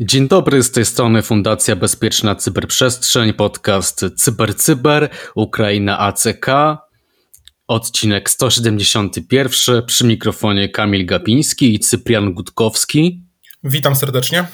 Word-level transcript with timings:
Dzień 0.00 0.28
dobry, 0.28 0.62
z 0.62 0.72
tej 0.72 0.84
strony 0.84 1.22
Fundacja 1.22 1.76
Bezpieczna 1.76 2.34
Cyberprzestrzeń, 2.34 3.32
podcast 3.32 4.04
CyberCyber, 4.16 5.08
Ukraina 5.34 5.98
ACK, 5.98 6.46
odcinek 7.66 8.30
171, 8.30 9.82
przy 9.86 10.04
mikrofonie 10.04 10.68
Kamil 10.68 11.06
Gapiński 11.06 11.74
i 11.74 11.78
Cyprian 11.78 12.34
Gutkowski. 12.34 13.22
Witam 13.64 13.96
serdecznie. 13.96 14.46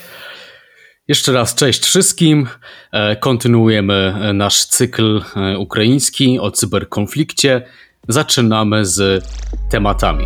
Jeszcze 1.08 1.32
raz 1.32 1.54
cześć 1.54 1.84
wszystkim. 1.84 2.46
E, 2.92 3.16
kontynuujemy 3.16 4.14
nasz 4.34 4.64
cykl 4.64 5.22
e, 5.36 5.58
ukraiński 5.58 6.40
o 6.40 6.50
cyberkonflikcie. 6.50 7.62
Zaczynamy 8.08 8.86
z 8.86 9.24
tematami. 9.70 10.24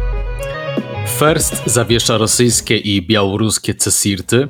First 1.19 1.63
zawiesza 1.67 2.19
rosyjskie 2.19 2.77
i 2.77 3.03
białoruskie 3.03 3.75
CSIRTy. 3.75 4.49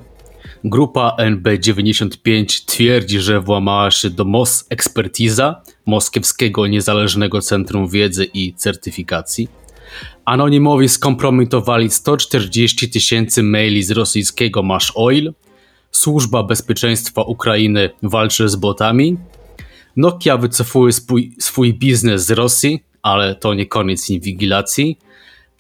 Grupa 0.65 1.17
NB95 1.19 2.65
twierdzi, 2.67 3.21
że 3.21 3.41
włamała 3.41 3.91
się 3.91 4.11
do 4.11 4.25
MOS 4.25 4.67
Ekspertiza, 4.71 5.63
Moskiewskiego 5.87 6.67
Niezależnego 6.67 7.41
Centrum 7.41 7.89
Wiedzy 7.89 8.25
i 8.35 8.55
Certyfikacji. 8.55 9.49
Anonimowi 10.25 10.89
skompromitowali 10.89 11.91
140 11.91 12.91
tysięcy 12.91 13.43
maili 13.43 13.83
z 13.83 13.91
rosyjskiego 13.91 14.63
Mash 14.63 14.93
Oil. 14.95 15.33
Służba 15.91 16.43
Bezpieczeństwa 16.43 17.23
Ukrainy 17.23 17.91
walczy 18.03 18.49
z 18.49 18.57
botami. 18.57 19.17
Nokia 19.97 20.37
wycofuje 20.37 20.93
swój, 20.93 21.33
swój 21.39 21.75
biznes 21.75 22.27
z 22.27 22.31
Rosji, 22.31 22.85
ale 23.03 23.35
to 23.35 23.55
nie 23.55 23.67
koniec 23.67 24.11
inwigilacji. 24.11 24.99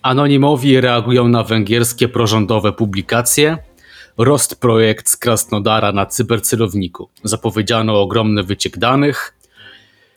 Anonimowi 0.02 0.80
reagują 0.80 1.28
na 1.28 1.42
węgierskie 1.42 2.08
prorządowe 2.08 2.72
publikacje. 2.72 3.58
Rost 4.18 4.60
projekt 4.60 5.08
z 5.08 5.16
Krasnodara 5.16 5.92
na 5.92 6.06
cybercelowniku. 6.06 7.08
Zapowiedziano 7.24 8.00
ogromny 8.00 8.42
wyciek 8.42 8.78
danych. 8.78 9.34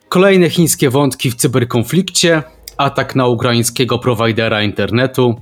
Kolejne 0.08 0.50
chińskie 0.50 0.90
wątki 0.90 1.30
w 1.30 1.34
cyberkonflikcie. 1.34 2.42
Atak 2.76 3.14
na 3.16 3.26
ukraińskiego 3.26 3.98
prowajdera 3.98 4.62
internetu. 4.62 5.40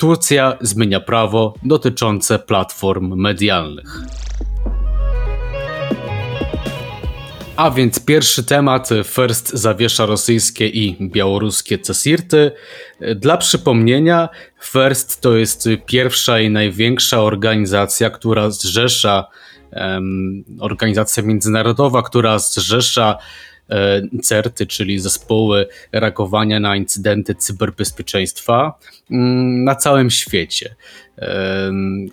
Turcja 0.00 0.58
zmienia 0.60 1.00
prawo 1.00 1.54
dotyczące 1.62 2.38
platform 2.38 3.14
medialnych. 3.16 4.00
A 7.56 7.70
więc 7.70 8.04
pierwszy 8.04 8.44
temat, 8.44 8.88
first 9.04 9.50
zawiesza 9.50 10.06
rosyjskie 10.06 10.68
i 10.68 10.96
białoruskie 11.00 11.78
CSIRTy. 11.78 12.52
Dla 13.16 13.36
przypomnienia, 13.36 14.28
FIRST 14.62 15.20
to 15.20 15.36
jest 15.36 15.68
pierwsza 15.86 16.40
i 16.40 16.50
największa 16.50 17.22
organizacja, 17.22 18.10
która 18.10 18.50
zrzesza, 18.50 19.26
um, 19.72 20.44
organizacja 20.60 21.22
międzynarodowa, 21.22 22.02
która 22.02 22.38
zrzesza 22.38 23.18
CERTy, 24.22 24.66
czyli 24.66 24.98
zespoły 24.98 25.66
reagowania 25.92 26.60
na 26.60 26.76
incydenty 26.76 27.34
cyberbezpieczeństwa 27.34 28.78
mm, 29.10 29.64
na 29.64 29.74
całym 29.74 30.10
świecie. 30.10 30.74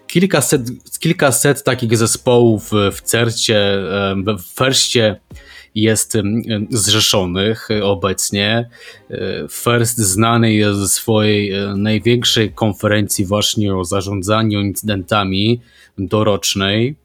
Kilkaset, 0.08 0.62
kilkaset 1.00 1.64
takich 1.64 1.98
zespołów 1.98 2.72
w 2.92 3.02
CERCie, 3.02 3.60
w 4.38 4.58
FIRSTie 4.58 5.16
jest 5.78 6.18
zrzeszonych 6.70 7.68
obecnie. 7.84 8.70
E, 9.12 9.48
First 9.52 9.98
znany 9.98 10.54
jest 10.54 10.80
ze 10.80 10.88
swojej 10.88 11.54
e, 11.54 11.74
największej 11.78 12.54
konferencji 12.54 13.26
właśnie 13.26 13.76
o 13.76 13.86
zarządzaniu 13.86 14.60
incydentami 14.60 15.62
dorocznej. 15.98 16.96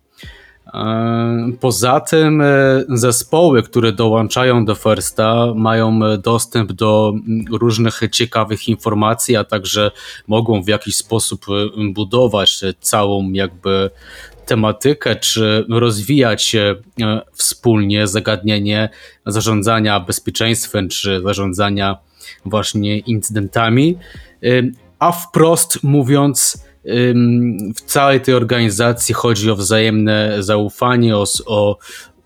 E, 0.74 1.52
poza 1.60 2.00
tym 2.00 2.42
zespoły, 2.88 3.62
które 3.62 3.92
dołączają 3.92 4.64
do 4.64 4.74
Firsta, 4.74 5.46
mają 5.56 6.00
dostęp 6.18 6.72
do 6.72 7.12
różnych 7.50 8.00
ciekawych 8.12 8.68
informacji, 8.68 9.36
a 9.36 9.44
także 9.44 9.90
mogą 10.26 10.62
w 10.62 10.68
jakiś 10.68 10.96
sposób 10.96 11.46
budować 11.94 12.60
całą 12.80 13.32
jakby 13.32 13.90
tematykę, 14.46 15.16
czy 15.16 15.64
rozwijać 15.70 16.54
e, 16.54 16.74
wspólnie 17.32 18.06
zagadnienie 18.06 18.88
zarządzania 19.26 20.00
bezpieczeństwem, 20.00 20.88
czy 20.88 21.20
zarządzania 21.24 21.96
właśnie 22.44 22.98
incydentami. 22.98 23.98
A 24.98 25.12
wprost 25.12 25.82
mówiąc, 25.82 26.64
w 27.76 27.80
całej 27.86 28.20
tej 28.20 28.34
organizacji 28.34 29.14
chodzi 29.14 29.50
o 29.50 29.56
wzajemne 29.56 30.42
zaufanie, 30.42 31.16
o, 31.16 31.24
o 31.46 31.78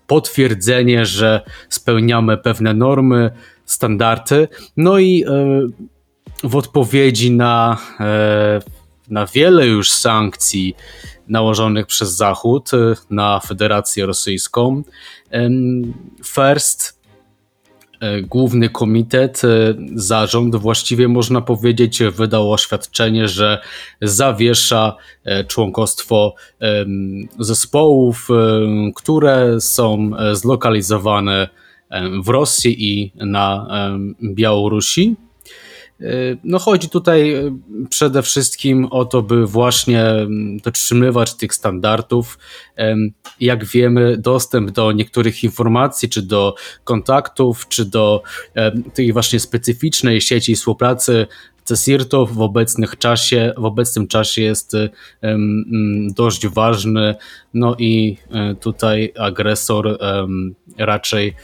potwierdzenie, 0.07 1.05
że 1.05 1.41
spełniamy 1.69 2.37
pewne 2.37 2.73
normy, 2.73 3.31
standardy. 3.65 4.47
No 4.77 4.99
i 4.99 5.23
e, 5.23 5.29
w 6.43 6.55
odpowiedzi 6.55 7.31
na, 7.31 7.77
e, 7.99 8.59
na 9.09 9.25
wiele 9.25 9.67
już 9.67 9.91
sankcji, 9.91 10.75
nałożonych 11.27 11.85
przez 11.85 12.15
Zachód 12.15 12.73
y, 12.73 12.95
na 13.09 13.39
Federację 13.39 14.05
Rosyjską. 14.05 14.83
First, 16.25 16.89
y, 16.91 16.96
główny 18.21 18.69
komitet, 18.69 19.43
y, 19.43 19.75
zarząd, 19.95 20.55
właściwie 20.55 21.07
można 21.07 21.41
powiedzieć, 21.41 22.03
wydał 22.03 22.53
oświadczenie, 22.53 23.27
że 23.27 23.61
zawiesza 24.01 24.95
członkostwo 25.47 26.35
zespołów, 27.39 28.27
które 28.95 29.61
są 29.61 30.11
zlokalizowane 30.33 31.49
w 32.23 32.27
Rosji 32.29 32.75
i 32.93 33.11
na 33.15 33.67
Białorusi. 34.23 35.15
Y, 36.01 36.37
no 36.43 36.59
chodzi 36.59 36.89
tutaj 36.89 37.35
y, 37.35 37.51
przede 37.89 38.21
wszystkim 38.21 38.85
o 38.85 39.05
to, 39.05 39.21
by 39.21 39.45
właśnie 39.45 40.03
mm, 40.03 40.57
dotrzymywać 40.57 41.33
tych 41.33 41.53
standardów. 41.53 42.39
Jak 43.39 43.65
wiemy, 43.65 44.17
dostęp 44.17 44.71
do 44.71 44.91
niektórych 44.91 45.43
informacji, 45.43 46.09
czy 46.09 46.21
do 46.21 46.55
kontaktów, 46.83 47.67
czy 47.67 47.85
do 47.85 48.23
tej 48.93 49.13
właśnie 49.13 49.39
specyficznej 49.39 50.21
sieci 50.21 50.55
współpracy 50.55 51.27
CSIRT-ów 51.65 52.31
w, 52.35 52.97
czasie, 52.97 53.53
w 53.57 53.65
obecnym 53.65 54.07
czasie 54.07 54.41
jest 54.41 54.73
mm, 55.21 56.13
dość 56.13 56.47
ważny. 56.47 57.15
No 57.53 57.75
i 57.79 58.17
tutaj 58.59 59.13
agresor 59.19 59.97
raczej 60.77 61.35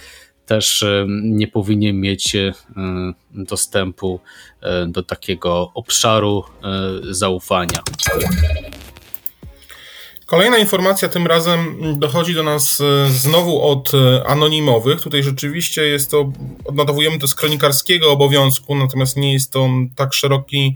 też 0.46 0.86
nie 1.22 1.48
powinien 1.48 2.00
mieć 2.00 2.36
e, 2.36 2.54
dostępu 3.32 4.20
e, 4.62 4.86
do 4.88 5.04
takiego 5.04 5.72
obszaru 5.74 6.44
e, 6.64 7.14
zaufania. 7.14 7.80
Kolejna 10.26 10.58
informacja 10.58 11.10
tym 11.10 11.28
razem 11.28 11.78
dochodzi 12.00 12.34
do 12.34 12.44
nas 12.44 12.82
znowu 13.10 13.62
od 13.62 13.92
anonimowych. 14.26 15.02
Tutaj 15.02 15.24
rzeczywiście 15.24 15.82
jest 15.82 16.12
to, 16.12 16.32
odnotowujemy 16.66 17.20
to 17.20 17.28
z 17.28 17.36
kronikarskiego 17.36 18.12
obowiązku, 18.12 18.76
natomiast 18.76 19.18
nie 19.18 19.34
jest 19.34 19.52
to 19.52 19.70
tak 19.96 20.14
szeroki 20.14 20.76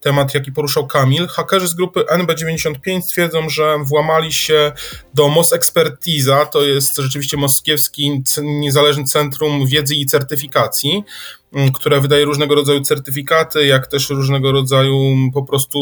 temat, 0.00 0.34
jaki 0.34 0.52
poruszał 0.52 0.86
Kamil. 0.86 1.28
Hakerzy 1.28 1.68
z 1.68 1.74
grupy 1.74 2.00
NB95 2.00 3.08
twierdzą, 3.10 3.48
że 3.48 3.76
włamali 3.84 4.32
się 4.32 4.72
do 5.14 5.28
MOS 5.28 5.52
Expertiza, 5.52 6.46
to 6.46 6.64
jest 6.64 6.96
rzeczywiście 6.96 7.36
moskiewski 7.36 8.22
niezależny 8.42 9.04
centrum 9.04 9.66
wiedzy 9.66 9.94
i 9.94 10.06
certyfikacji, 10.06 11.04
Mm, 11.52 11.72
które 11.72 12.00
wydaje 12.00 12.24
różnego 12.24 12.54
rodzaju 12.54 12.80
certyfikaty, 12.80 13.66
jak 13.66 13.86
też 13.86 14.10
różnego 14.10 14.52
rodzaju 14.52 15.16
po 15.34 15.42
prostu 15.42 15.78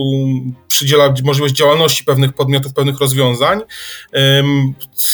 przydziela 0.68 1.14
możliwość 1.24 1.54
działalności 1.54 2.04
pewnych 2.04 2.32
podmiotów, 2.32 2.72
pewnych 2.72 2.98
rozwiązań. 2.98 3.60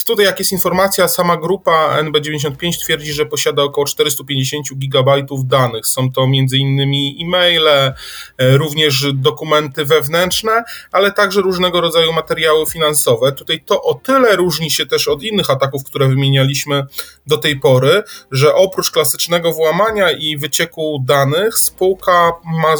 Tutaj, 0.07 0.25
jak 0.25 0.39
jest 0.39 0.53
informacja, 0.53 1.09
sama 1.09 1.37
grupa 1.37 1.99
NB95 2.03 2.79
twierdzi, 2.85 3.13
że 3.13 3.27
posiada 3.27 3.63
około 3.63 3.87
450 3.87 4.67
gigabajtów 4.79 5.47
danych. 5.47 5.87
Są 5.87 6.13
to 6.13 6.27
innymi 6.53 7.19
e-maile, 7.23 7.69
e, 8.39 8.59
również 8.93 9.15
dokumenty 9.15 9.85
wewnętrzne, 9.85 10.65
ale 10.93 11.13
także 11.13 11.41
różnego 11.41 11.81
rodzaju 11.81 12.13
materiały 12.13 12.67
finansowe. 12.67 13.33
Tutaj 13.33 13.63
to 13.67 13.83
o 13.83 13.95
tyle 13.95 14.37
różni 14.37 14.71
się 14.71 14.87
też 14.87 15.09
od 15.09 15.23
innych 15.23 15.51
ataków, 15.51 15.85
które 15.85 16.09
wymienialiśmy 16.09 16.87
do 17.27 17.39
tej 17.39 17.61
pory, 17.61 18.03
że 18.31 18.55
oprócz 18.55 18.91
klasycznego 18.91 19.53
włamania 19.53 20.11
i 20.11 20.37
wycieku 20.37 21.05
danych 21.07 21.59
spółka 21.59 22.33
ma 22.45 22.75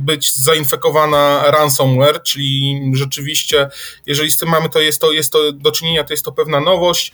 być 0.00 0.34
zainfekowana 0.34 1.50
ransomware, 1.50 2.22
czyli 2.22 2.80
rzeczywiście, 2.94 3.68
jeżeli 4.06 4.30
z 4.30 4.36
tym 4.36 4.48
mamy, 4.48 4.68
to 4.68 4.80
jest 4.80 5.00
to, 5.00 5.12
jest 5.12 5.32
to 5.32 5.52
do 5.52 5.70
czynienia, 5.70 6.04
to 6.04 6.12
jest 6.12 6.24
to 6.24 6.32
pewna 6.32 6.60
nowość, 6.60 7.12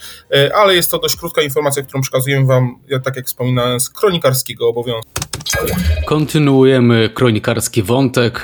ale 0.54 0.74
jest 0.74 0.90
to 0.90 0.98
dość 0.98 1.16
krótka 1.16 1.42
informacja, 1.42 1.82
którą 1.82 2.02
przekazujemy 2.02 2.46
Wam, 2.46 2.80
tak 3.04 3.16
jak 3.16 3.26
wspominałem, 3.26 3.80
z 3.80 3.90
kronikarskiego 3.90 4.68
obowiązku. 4.68 5.10
Kontynuujemy 6.06 7.10
kronikarski 7.14 7.82
wątek. 7.82 8.42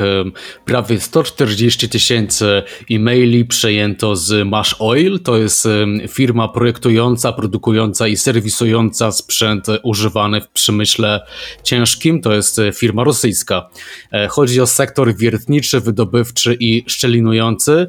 Prawie 0.65 1.01
140 1.01 1.89
tysięcy 1.89 2.63
e-maili 2.91 3.45
przejęto 3.45 4.17
z 4.17 4.49
Mash 4.49 4.77
Oil. 4.79 5.21
To 5.21 5.37
jest 5.37 5.69
firma 6.09 6.49
projektująca, 6.49 7.33
produkująca 7.33 8.09
i 8.09 8.17
serwisująca 8.17 9.13
sprzęt 9.13 9.67
używany 9.83 10.41
w 10.41 10.49
przemyśle 10.49 11.21
ciężkim. 11.63 12.23
To 12.23 12.33
jest 12.33 12.61
firma 12.75 13.05
rosyjska. 13.05 13.69
E, 14.13 14.29
chodzi 14.29 14.61
o 14.61 14.67
sektor 14.67 15.17
wiertniczy, 15.17 15.81
wydobywczy 15.81 16.57
i 16.61 16.85
szczelinujący. 16.87 17.87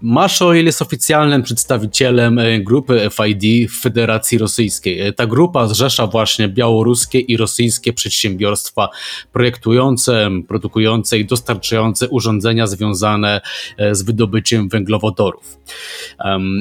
Mash 0.00 0.42
Oil 0.42 0.66
jest 0.66 0.82
oficjalnym 0.82 1.42
przedstawicielem 1.42 2.38
e, 2.38 2.60
grupy 2.60 3.08
FID 3.10 3.70
w 3.70 3.80
Federacji 3.80 4.38
Rosyjskiej. 4.38 5.00
E, 5.00 5.12
ta 5.12 5.26
grupa 5.26 5.68
zrzesza 5.68 6.06
właśnie 6.06 6.48
białoruskie 6.48 7.20
i 7.20 7.36
rosyjskie 7.36 7.79
przedsiębiorstwa 7.92 8.88
projektujące, 9.32 10.30
produkujące 10.48 11.18
i 11.18 11.24
dostarczające 11.24 12.08
urządzenia 12.08 12.66
związane 12.66 13.40
z 13.92 14.02
wydobyciem 14.02 14.68
węglowodorów. 14.68 15.58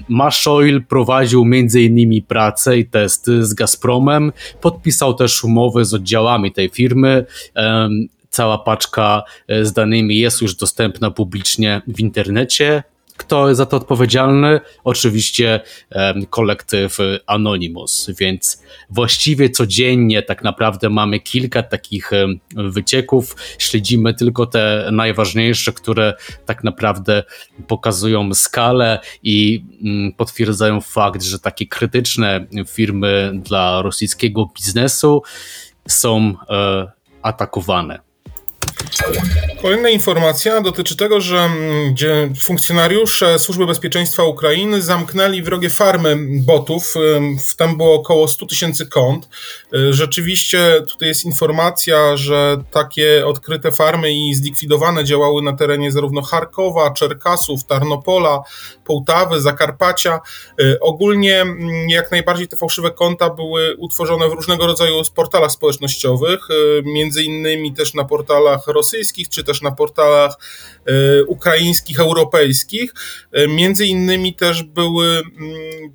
Mash 0.09 0.47
Oil 0.47 0.83
prowadził 0.83 1.41
m.in. 1.41 2.23
pracę 2.23 2.77
i 2.77 2.85
testy 2.85 3.45
z 3.45 3.53
Gazpromem, 3.53 4.31
podpisał 4.61 5.13
też 5.13 5.43
umowy 5.43 5.85
z 5.85 5.93
oddziałami 5.93 6.51
tej 6.51 6.69
firmy 6.69 7.25
cała 8.29 8.57
paczka 8.57 9.23
e, 9.47 9.65
z 9.65 9.73
danymi 9.73 10.17
jest 10.17 10.41
już 10.41 10.55
dostępna 10.55 11.11
publicznie 11.11 11.81
w 11.87 11.99
internecie. 11.99 12.83
Kto 13.19 13.55
za 13.55 13.65
to 13.65 13.77
odpowiedzialny? 13.77 14.59
Oczywiście 14.83 15.59
kolektyw 16.29 16.97
Anonymous, 17.27 18.09
więc 18.19 18.63
właściwie 18.89 19.49
codziennie 19.49 20.23
tak 20.23 20.43
naprawdę 20.43 20.89
mamy 20.89 21.19
kilka 21.19 21.63
takich 21.63 22.11
wycieków. 22.55 23.35
Śledzimy 23.57 24.13
tylko 24.13 24.45
te 24.45 24.89
najważniejsze, 24.91 25.73
które 25.73 26.13
tak 26.45 26.63
naprawdę 26.63 27.23
pokazują 27.67 28.33
skalę 28.33 28.99
i 29.23 29.65
mm, 29.83 30.11
potwierdzają 30.13 30.81
fakt, 30.81 31.23
że 31.23 31.39
takie 31.39 31.67
krytyczne 31.67 32.47
firmy 32.67 33.31
dla 33.43 33.81
rosyjskiego 33.81 34.51
biznesu 34.55 35.21
są 35.87 36.33
e, 36.49 36.91
atakowane. 37.21 38.08
Kolejna 39.61 39.89
informacja 39.89 40.61
dotyczy 40.61 40.95
tego, 40.95 41.21
że 41.21 41.37
mm, 41.39 42.35
funkcjonariusze 42.35 43.39
Służby 43.39 43.65
Bezpieczeństwa 43.65 44.23
Ukrainy 44.23 44.81
zamknęli 44.81 45.41
wrogie 45.41 45.69
farmy 45.69 46.17
botów. 46.45 46.93
Tam 47.57 47.77
było 47.77 47.93
około 47.93 48.27
100 48.27 48.45
tysięcy 48.45 48.85
kont. 48.87 49.29
Y, 49.73 49.93
rzeczywiście 49.93 50.81
tutaj 50.87 51.07
jest 51.07 51.25
informacja, 51.25 52.17
że 52.17 52.57
takie 52.71 53.25
odkryte 53.25 53.71
farmy 53.71 54.13
i 54.13 54.35
zlikwidowane 54.35 55.03
działały 55.03 55.41
na 55.41 55.53
terenie 55.53 55.91
zarówno 55.91 56.21
Charkowa, 56.21 56.91
Czerkasów, 56.91 57.63
Tarnopola, 57.63 58.41
Połtawy, 58.85 59.41
Zakarpacia. 59.41 60.19
Y, 60.61 60.79
ogólnie 60.79 61.41
mm, 61.41 61.89
jak 61.89 62.11
najbardziej 62.11 62.47
te 62.47 62.57
fałszywe 62.57 62.91
konta 62.91 63.29
były 63.29 63.75
utworzone 63.77 64.29
w 64.29 64.33
różnego 64.33 64.67
rodzaju 64.67 64.95
portalach 65.15 65.51
społecznościowych, 65.51 66.49
y, 66.49 66.83
między 66.85 67.23
innymi 67.23 67.73
też 67.73 67.93
na 67.93 68.05
portalach 68.05 68.58
rosyjskich, 68.67 69.29
czy 69.29 69.43
też 69.43 69.61
na 69.61 69.71
portalach 69.71 70.35
e, 70.85 71.23
ukraińskich, 71.23 71.99
europejskich. 71.99 72.93
E, 73.31 73.47
między 73.47 73.85
innymi 73.85 74.33
też 74.33 74.63
były 74.63 75.07
mm, 75.07 75.23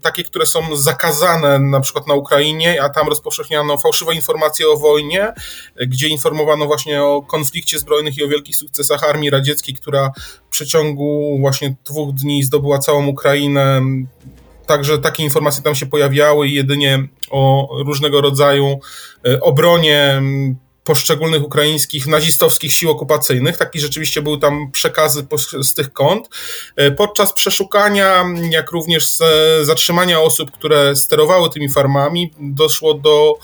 takie, 0.01 0.25
które 0.25 0.47
są 0.47 0.77
zakazane 0.77 1.59
na 1.59 1.81
przykład 1.81 2.07
na 2.07 2.15
Ukrainie, 2.15 2.83
a 2.83 2.89
tam 2.89 3.09
rozpowszechniano 3.09 3.79
fałszywe 3.79 4.15
informacje 4.15 4.69
o 4.69 4.77
wojnie, 4.77 5.33
e, 5.77 5.87
gdzie 5.87 6.09
informowano 6.09 6.67
właśnie 6.67 7.03
o 7.03 7.23
konflikcie 7.23 7.79
zbrojnych 7.79 8.19
i 8.19 8.25
o 8.25 8.29
wielkich 8.29 8.57
sukcesach 8.57 9.05
armii 9.05 9.31
radzieckiej, 9.31 9.75
która 9.75 10.13
w 10.47 10.51
przeciągu 10.51 11.39
właśnie 11.41 11.77
dwóch 11.85 12.15
dni 12.15 12.43
zdobyła 12.43 12.79
całą 12.79 13.07
Ukrainę. 13.07 13.83
Także 14.67 14.99
takie 14.99 15.23
informacje 15.23 15.63
tam 15.63 15.75
się 15.75 15.87
pojawiały 15.87 16.49
i 16.49 16.55
jedynie 16.55 17.09
o 17.31 17.69
różnego 17.87 18.21
rodzaju 18.21 18.79
obronie 19.41 20.23
poszczególnych 20.85 21.43
ukraińskich 21.43 22.07
nazistowskich 22.07 22.73
sił 22.73 22.91
okupacyjnych. 22.91 23.57
Taki 23.57 23.81
rzeczywiście 23.81 24.23
były 24.23 24.39
tam 24.39 24.71
przekazy 24.73 25.27
z 25.63 25.75
tych 25.75 25.93
kont. 25.93 26.29
E, 26.77 26.91
podczas 26.91 27.33
przeszukania, 27.33 28.25
jak 28.51 28.71
również 28.71 29.19
zatrzymania 29.63 30.21
osób, 30.21 30.51
które 30.51 30.97
sterowały 30.97 31.51
tymi 31.51 31.69
farmami, 31.69 32.31
doszło 32.41 32.95
do 32.95 33.35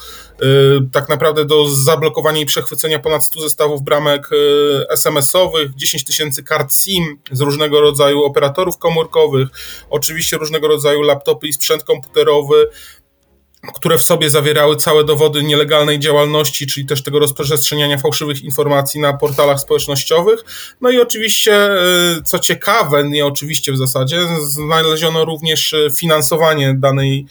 e, 0.40 0.44
tak 0.92 1.08
naprawdę 1.08 1.44
do 1.44 1.68
zablokowania 1.68 2.40
i 2.40 2.46
przechwycenia 2.46 2.98
ponad 2.98 3.24
100 3.24 3.40
zestawów 3.40 3.82
bramek 3.82 4.30
e, 4.32 4.90
SMS-owych, 4.90 5.74
10 5.74 6.04
tysięcy 6.04 6.42
kart 6.42 6.74
SIM 6.74 7.18
z 7.32 7.40
różnego 7.40 7.80
rodzaju 7.80 8.24
operatorów 8.24 8.78
komórkowych, 8.78 9.48
oczywiście 9.90 10.36
różnego 10.36 10.68
rodzaju 10.68 11.02
laptopy 11.02 11.46
i 11.46 11.52
sprzęt 11.52 11.84
komputerowy, 11.84 12.68
które 13.74 13.98
w 13.98 14.02
sobie 14.02 14.30
zawierały 14.30 14.76
całe 14.76 15.04
dowody 15.04 15.42
nielegalnej 15.42 15.98
działalności, 15.98 16.66
czyli 16.66 16.86
też 16.86 17.02
tego 17.02 17.18
rozprzestrzeniania 17.18 17.98
fałszywych 17.98 18.42
informacji 18.42 19.00
na 19.00 19.12
portalach 19.12 19.60
społecznościowych. 19.60 20.44
No 20.80 20.90
i 20.90 21.00
oczywiście, 21.00 21.70
y, 22.18 22.22
co 22.22 22.38
ciekawe, 22.38 23.08
nie 23.08 23.26
oczywiście 23.26 23.72
w 23.72 23.76
zasadzie, 23.76 24.18
znaleziono 24.42 25.24
również 25.24 25.72
y, 25.72 25.90
finansowanie 25.96 26.74
danej, 26.74 27.26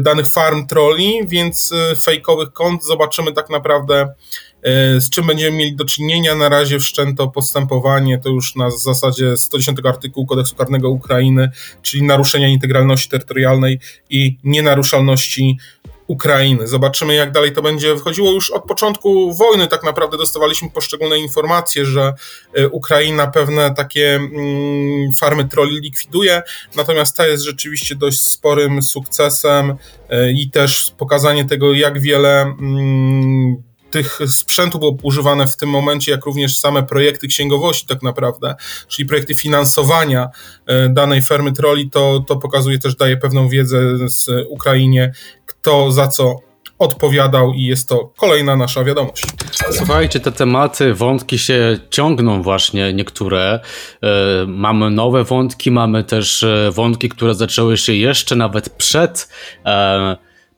danych 0.00 0.26
farm 0.26 0.66
trolli, 0.66 1.20
więc 1.26 1.74
fejkowych 2.02 2.52
kont 2.52 2.84
zobaczymy 2.84 3.32
tak 3.32 3.50
naprawdę 3.50 4.14
E, 4.62 5.00
z 5.00 5.10
czym 5.10 5.26
będziemy 5.26 5.56
mieli 5.56 5.76
do 5.76 5.84
czynienia. 5.84 6.34
Na 6.34 6.48
razie 6.48 6.78
wszczęto 6.80 7.28
postępowanie, 7.28 8.18
to 8.18 8.28
już 8.28 8.56
na 8.56 8.70
zasadzie 8.70 9.36
110 9.36 9.78
artykułu 9.84 10.26
kodeksu 10.26 10.54
karnego 10.54 10.90
Ukrainy, 10.90 11.50
czyli 11.82 12.02
naruszenia 12.02 12.48
integralności 12.48 13.08
terytorialnej 13.08 13.80
i 14.10 14.38
nienaruszalności 14.44 15.58
Ukrainy. 16.06 16.66
Zobaczymy, 16.66 17.14
jak 17.14 17.32
dalej 17.32 17.52
to 17.52 17.62
będzie 17.62 17.94
wychodziło. 17.94 18.32
Już 18.32 18.50
od 18.50 18.64
początku 18.64 19.34
wojny 19.34 19.66
tak 19.68 19.84
naprawdę 19.84 20.16
dostawaliśmy 20.16 20.70
poszczególne 20.70 21.18
informacje, 21.18 21.86
że 21.86 22.14
e, 22.54 22.68
Ukraina 22.68 23.26
pewne 23.26 23.74
takie 23.74 24.14
mm, 24.14 25.12
farmy 25.12 25.48
troli 25.48 25.80
likwiduje, 25.80 26.42
natomiast 26.76 27.16
ta 27.16 27.26
jest 27.26 27.44
rzeczywiście 27.44 27.94
dość 27.94 28.22
sporym 28.22 28.82
sukcesem 28.82 29.74
e, 30.08 30.32
i 30.32 30.50
też 30.50 30.92
pokazanie 30.98 31.44
tego, 31.44 31.72
jak 31.72 32.00
wiele 32.00 32.40
mm, 32.42 33.71
tych 33.92 34.18
sprzętu 34.26 34.78
było 34.78 34.96
używane 35.02 35.46
w 35.46 35.56
tym 35.56 35.68
momencie, 35.68 36.12
jak 36.12 36.24
również 36.24 36.56
same 36.56 36.82
projekty 36.82 37.28
księgowości 37.28 37.86
tak 37.86 38.02
naprawdę, 38.02 38.54
czyli 38.88 39.08
projekty 39.08 39.34
finansowania 39.34 40.28
e, 40.66 40.88
danej 40.88 41.22
fermy 41.22 41.52
troli, 41.52 41.90
to, 41.90 42.24
to 42.28 42.36
pokazuje 42.36 42.78
też, 42.78 42.96
daje 42.96 43.16
pewną 43.16 43.48
wiedzę 43.48 44.08
z 44.08 44.26
Ukrainie, 44.48 45.12
kto 45.46 45.92
za 45.92 46.08
co 46.08 46.36
odpowiadał 46.78 47.52
i 47.52 47.62
jest 47.62 47.88
to 47.88 48.12
kolejna 48.16 48.56
nasza 48.56 48.84
wiadomość. 48.84 49.22
Słuchajcie, 49.70 50.20
te 50.20 50.32
tematy, 50.32 50.94
wątki 50.94 51.38
się 51.38 51.78
ciągną 51.90 52.42
właśnie 52.42 52.92
niektóre. 52.92 53.60
E, 54.02 54.08
mamy 54.46 54.90
nowe 54.90 55.24
wątki, 55.24 55.70
mamy 55.70 56.04
też 56.04 56.42
e, 56.42 56.70
wątki, 56.72 57.08
które 57.08 57.34
zaczęły 57.34 57.76
się 57.76 57.94
jeszcze 57.94 58.36
nawet 58.36 58.68
przed 58.70 59.28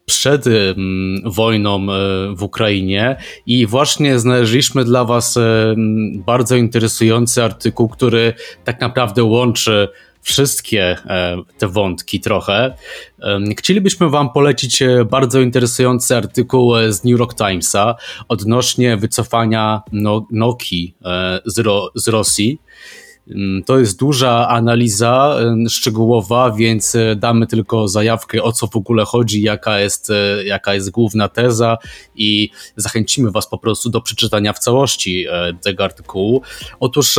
przed 0.07 0.45
wojną 1.25 1.77
e, 1.77 1.87
w 2.35 2.43
Ukrainie 2.43 3.17
i 3.47 3.67
właśnie 3.67 4.19
znaleźliśmy 4.19 4.85
dla 4.85 5.05
Was 5.05 5.37
e, 5.37 5.75
bardzo 6.27 6.57
interesujący 6.57 7.45
artykuł, 7.45 7.89
który 7.89 8.33
tak 8.65 8.81
naprawdę 8.81 9.25
łączy 9.25 9.89
wszystkie 10.23 10.83
e, 11.07 11.37
te 11.59 11.69
wątki 11.69 12.21
trochę. 12.21 12.75
Chcielibyśmy 13.59 14.11
Wam 14.11 14.33
polecić 14.33 14.83
bardzo 15.11 15.41
interesujący 15.41 16.17
artykuł 16.17 16.73
z 16.89 17.05
New 17.05 17.19
York 17.19 17.35
Timesa 17.35 17.95
odnośnie 18.29 18.97
wycofania 18.97 19.83
no, 19.93 20.27
Nokii 20.31 20.95
z 21.95 22.09
Rosji. 22.09 22.59
Mm, 23.31 23.63
to 23.65 23.79
jest 23.79 23.99
duża 23.99 24.49
analiza 24.49 25.37
szczegółowa, 25.69 26.51
więc 26.51 26.95
e, 26.95 27.17
damy 27.17 27.47
tylko 27.47 27.89
zajawkę 27.89 28.43
o 28.43 28.53
co 28.53 28.67
w 28.67 28.77
ogóle 28.77 29.05
chodzi, 29.05 29.43
jaka 29.43 29.81
jest, 29.81 30.11
e, 30.11 30.45
jaka 30.45 30.75
jest 30.75 30.91
główna 30.91 31.29
teza 31.29 31.79
i 32.17 32.51
zachęcimy 32.77 33.31
Was 33.31 33.49
po 33.49 33.59
prostu 33.59 33.91
do 33.91 34.01
przeczytania 34.01 34.53
w 34.53 34.59
całości 34.59 35.27
e, 35.31 35.53
tego 35.63 35.85
artykułu. 35.85 36.43
Otóż 36.81 37.19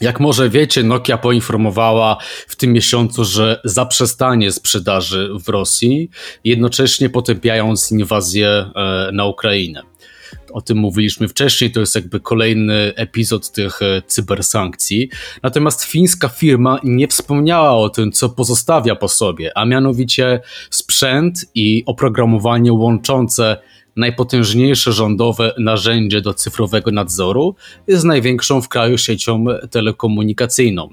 Jak 0.00 0.20
może 0.20 0.50
wiecie, 0.50 0.82
Nokia 0.82 1.18
poinformowała 1.18 2.16
w 2.48 2.56
tym 2.56 2.72
miesiącu, 2.72 3.24
że 3.24 3.60
zaprzestanie 3.64 4.52
sprzedaży 4.52 5.30
w 5.44 5.48
Rosji, 5.48 6.10
jednocześnie 6.44 7.10
potępiając 7.10 7.92
inwazję 7.92 8.70
na 9.12 9.24
Ukrainę. 9.24 9.82
O 10.52 10.60
tym 10.60 10.78
mówiliśmy 10.78 11.28
wcześniej, 11.28 11.72
to 11.72 11.80
jest 11.80 11.94
jakby 11.94 12.20
kolejny 12.20 12.92
epizod 12.96 13.52
tych 13.52 13.82
e, 13.82 14.02
cybersankcji. 14.06 15.08
Natomiast 15.42 15.84
fińska 15.84 16.28
firma 16.28 16.78
nie 16.84 17.08
wspomniała 17.08 17.76
o 17.76 17.88
tym, 17.88 18.12
co 18.12 18.28
pozostawia 18.28 18.96
po 18.96 19.08
sobie, 19.08 19.58
a 19.58 19.64
mianowicie 19.64 20.40
sprzęt 20.70 21.46
i 21.54 21.82
oprogramowanie 21.86 22.72
łączące 22.72 23.56
najpotężniejsze 23.98 24.92
rządowe 24.92 25.54
narzędzie 25.58 26.20
do 26.20 26.34
cyfrowego 26.34 26.90
nadzoru, 26.90 27.54
jest 27.86 28.04
największą 28.04 28.62
w 28.62 28.68
kraju 28.68 28.98
siecią 28.98 29.44
telekomunikacyjną. 29.70 30.88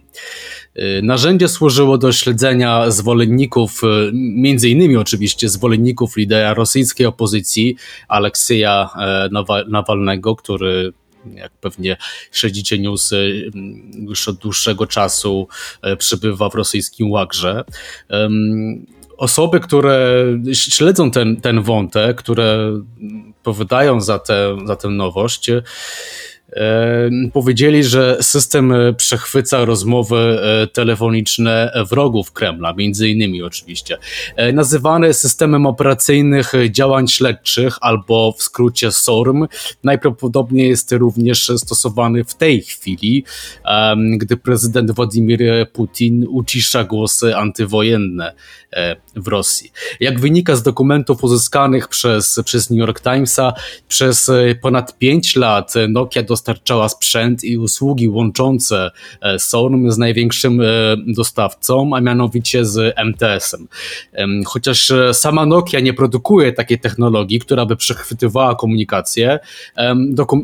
Narzędzie 1.04 1.48
służyło 1.48 1.98
do 1.98 2.12
śledzenia 2.12 2.92
zwolenników, 2.92 3.82
między 4.14 4.70
innymi 4.70 4.98
oczywiście 4.98 5.50
zwolenników 5.50 6.18
lidera 6.18 6.54
rosyjskiej 6.54 7.08
opozycji 7.08 7.76
Aleksieja 8.08 8.90
e, 9.00 9.30
Nawalnego, 9.68 10.36
który 10.36 10.94
jak 11.34 11.52
pewnie 11.52 11.98
śledzicie 12.32 12.80
newsy, 12.80 13.52
już 13.96 14.28
od 14.28 14.38
dłuższego 14.38 14.88
czasu 14.88 15.48
e, 15.82 15.98
przybywa 15.98 16.50
w 16.50 16.56
rosyjskim 16.56 17.12
łagrze 17.12 17.64
osoby, 19.18 19.60
które 19.60 20.26
śledzą 20.54 21.12
ten, 21.12 21.42
ten 21.42 21.62
wątek, 21.62 22.18
które 22.18 22.72
powydają 23.44 24.02
za, 24.02 24.20
te, 24.20 24.58
za 24.66 24.76
tę 24.76 24.90
nowość, 24.90 25.52
powiedzieli, 27.34 27.84
że 27.84 28.18
system 28.22 28.72
e, 28.72 28.94
przechwyca 28.94 29.66
rozmowy 29.66 30.18
e, 30.18 30.68
telefoniczne 30.68 31.72
wrogów 31.90 32.32
Kremla, 32.32 32.74
między 32.74 33.10
innymi 33.10 33.44
oczywiście. 33.44 33.98
E, 34.36 34.54
nazywane 34.54 35.14
systemem 35.14 35.66
operacyjnych 35.66 36.54
działań 36.72 37.08
śledczych, 37.08 37.78
albo 37.82 38.32
w 38.38 38.44
skrócie 38.44 38.92
SORM, 38.92 39.48
najprawdopodobniej 39.84 40.70
jest 40.70 40.92
również 40.92 41.52
stosowany 41.58 42.24
w 42.24 42.36
tej 42.36 42.62
chwili, 42.62 43.24
gdy 44.18 44.38
prezydent 44.38 44.92
Władimir 44.92 45.42
Putin 45.74 46.26
ucisza 46.30 46.84
głosy 46.84 47.36
antywojenne 47.36 48.34
w 49.16 49.28
Rosji. 49.28 49.72
Jak 50.00 50.20
wynika 50.20 50.56
z 50.56 50.64
dokumentów 50.64 51.24
uzyskanych 51.24 51.88
przez, 51.88 52.40
przez 52.46 52.70
New 52.70 52.80
York 52.80 53.02
Timesa, 53.02 53.54
przez 53.88 54.32
ponad 54.62 54.98
5 54.98 55.36
lat 55.36 55.74
Nokia 55.90 56.24
dostarczała 56.36 56.90
sprzęt 56.90 57.44
i 57.44 57.58
usługi 57.58 58.08
łączące 58.08 58.92
e, 59.22 59.40
SORM 59.40 59.92
z 59.92 59.98
największym 59.98 60.62
e, 60.62 60.66
dostawcą, 61.08 61.92
a 61.96 62.02
mianowicie 62.02 62.66
z 62.66 62.96
MTS-em. 62.98 63.68
Chociaż 64.46 64.92
e, 64.92 65.14
sama 65.14 65.46
Nokia 65.46 65.80
nie 65.80 65.94
produkuje 65.94 66.54
takiej 66.54 66.80
technologii, 66.80 67.40
która 67.40 67.66
by 67.66 67.76
przechwytywała 67.76 68.56
komunikację, 68.56 69.40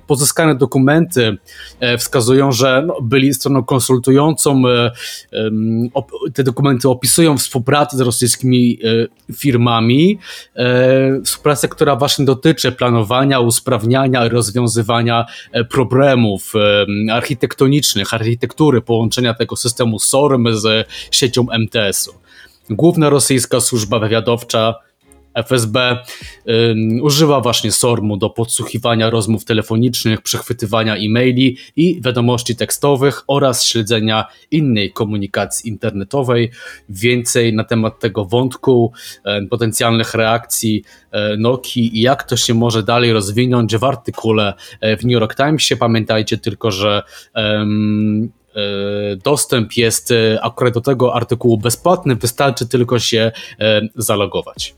pozyskane 0.07 0.55
dokumenty 0.55 1.37
wskazują, 1.97 2.51
że 2.51 2.83
no, 2.87 3.01
byli 3.01 3.33
stroną 3.33 3.63
konsultującą, 3.63 4.61
te 6.33 6.43
dokumenty 6.43 6.89
opisują 6.89 7.37
współpracę 7.37 7.97
z 7.97 7.99
rosyjskimi 8.01 8.79
firmami, 9.35 10.19
współpracę, 11.25 11.67
która 11.67 11.95
właśnie 11.95 12.25
dotyczy 12.25 12.71
planowania, 12.71 13.39
usprawniania 13.39 14.29
rozwiązywania 14.29 15.25
problemów 15.69 15.80
architektonicznych, 17.11 18.13
architektury 18.13 18.81
połączenia 18.81 19.33
tego 19.33 19.55
systemu 19.55 19.99
SORM 19.99 20.47
z 20.57 20.87
siecią 21.11 21.45
MTS-u. 21.51 22.13
Główna 22.69 23.09
rosyjska 23.09 23.59
służba 23.59 23.99
wywiadowcza 23.99 24.75
FSB 25.33 25.97
używa 27.01 27.41
właśnie 27.41 27.71
SORM-u 27.71 28.17
do 28.17 28.29
podsłuchiwania 28.29 29.09
rozmów 29.09 29.45
telefonicznych, 29.45 30.21
przechwytywania 30.21 30.95
e-maili 30.95 31.57
i 31.75 32.01
wiadomości 32.01 32.55
tekstowych 32.55 33.23
oraz 33.27 33.65
śledzenia 33.65 34.25
innej 34.51 34.91
komunikacji 34.91 35.69
internetowej. 35.69 36.51
Więcej 36.89 37.53
na 37.53 37.63
temat 37.63 37.99
tego 37.99 38.25
wątku, 38.25 38.93
potencjalnych 39.49 40.13
reakcji 40.13 40.83
e, 41.11 41.37
Nokii 41.37 41.97
i 41.97 42.01
jak 42.01 42.23
to 42.23 42.37
się 42.37 42.53
może 42.53 42.83
dalej 42.83 43.13
rozwinąć 43.13 43.77
w 43.77 43.83
artykule 43.83 44.53
e, 44.81 44.97
w 44.97 45.03
New 45.03 45.11
York 45.11 45.35
Timesie. 45.35 45.77
Pamiętajcie 45.77 46.37
tylko, 46.37 46.71
że 46.71 47.03
e, 47.35 47.65
dostęp 49.23 49.77
jest 49.77 50.13
akurat 50.41 50.73
do 50.73 50.81
tego 50.81 51.15
artykułu 51.15 51.57
bezpłatny, 51.57 52.15
wystarczy 52.15 52.67
tylko 52.67 52.99
się 52.99 53.31
zalogować. 53.95 54.75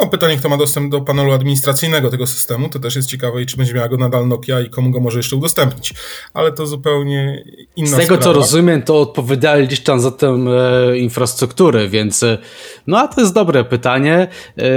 No, 0.00 0.06
pytanie, 0.06 0.36
kto 0.36 0.48
ma 0.48 0.56
dostęp 0.56 0.90
do 0.90 1.00
panelu 1.00 1.32
administracyjnego 1.32 2.10
tego 2.10 2.26
systemu, 2.26 2.68
to 2.68 2.78
też 2.78 2.96
jest 2.96 3.08
ciekawe 3.08 3.42
i 3.42 3.46
czy 3.46 3.56
będzie 3.56 3.74
miała 3.74 3.88
go 3.88 3.96
nadal 3.96 4.28
Nokia 4.28 4.60
i 4.60 4.70
komu 4.70 4.90
go 4.90 5.00
może 5.00 5.18
jeszcze 5.18 5.36
udostępnić. 5.36 5.94
Ale 6.34 6.52
to 6.52 6.66
zupełnie 6.66 7.44
inna 7.76 7.88
Z 7.88 7.90
tego 7.96 8.04
sprawa. 8.04 8.22
co 8.22 8.32
rozumiem, 8.32 8.82
to 8.82 9.00
odpowiadali 9.00 9.66
gdzieś 9.66 9.80
tam 9.80 10.00
za 10.00 10.10
tę 10.10 10.26
e, 10.28 10.98
infrastrukturę, 10.98 11.88
więc 11.88 12.22
e, 12.22 12.38
no 12.86 12.98
a 12.98 13.08
to 13.08 13.20
jest 13.20 13.34
dobre 13.34 13.64
pytanie. 13.64 14.28
E, 14.58 14.68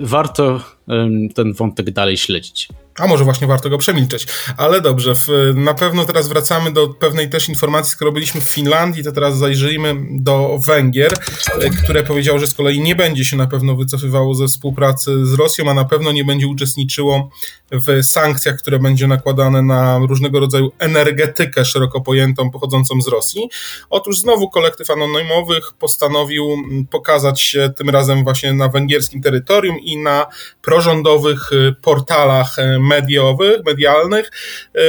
warto 0.00 0.60
e, 0.88 1.08
ten 1.34 1.52
wątek 1.52 1.90
dalej 1.90 2.16
śledzić. 2.16 2.68
A 3.00 3.06
może 3.06 3.24
właśnie 3.24 3.46
warto 3.46 3.70
go 3.70 3.78
przemilczeć. 3.78 4.26
Ale 4.56 4.80
dobrze, 4.80 5.14
w, 5.14 5.28
na 5.54 5.74
pewno 5.74 6.04
teraz 6.04 6.28
wracamy 6.28 6.72
do 6.72 6.88
pewnej 6.88 7.30
też 7.30 7.48
informacji, 7.48 7.92
skoro 7.92 8.12
byliśmy 8.12 8.40
w 8.40 8.44
Finlandii, 8.44 9.04
to 9.04 9.12
teraz 9.12 9.38
zajrzyjmy 9.38 9.94
do 10.10 10.58
Węgier, 10.66 11.12
e, 11.60 11.70
które 11.70 12.02
powiedziało, 12.02 12.38
że 12.38 12.46
z 12.46 12.54
kolei 12.54 12.80
nie 12.80 12.94
będzie 12.94 13.24
się 13.24 13.36
na 13.36 13.46
pewno 13.46 13.76
wycofywało 13.76 14.34
ze 14.34 14.46
współpracy 14.46 15.26
z 15.26 15.34
Rosją, 15.34 15.70
a 15.70 15.74
na 15.74 15.84
pewno 15.84 16.12
nie 16.12 16.24
będzie 16.24 16.46
uczestniczyło 16.46 17.30
w 17.72 18.04
sankcjach, 18.04 18.56
które 18.56 18.78
będzie 18.78 19.06
nakładane 19.06 19.62
na 19.62 19.98
różnego 19.98 20.40
rodzaju 20.40 20.72
energetykę 20.78 21.64
szeroko 21.64 22.00
pojętą 22.00 22.50
pochodzącą 22.50 23.00
z 23.00 23.08
Rosji. 23.08 23.48
Otóż 23.90 24.18
znowu 24.18 24.50
kolektyw 24.50 24.90
anonimowych 24.90 25.72
postanowił 25.78 26.56
pokazać 26.90 27.40
się 27.40 27.70
tym 27.76 27.90
razem 27.90 28.24
właśnie 28.24 28.52
na 28.52 28.68
węgierskim 28.68 29.22
terytorium 29.22 29.78
i 29.78 29.96
na 29.96 30.26
prorządowych 30.62 31.50
e, 31.52 31.72
portalach 31.72 32.58
e, 32.58 32.78
mediowych, 32.90 33.64
medialnych, 33.66 34.30
y, 34.76 34.80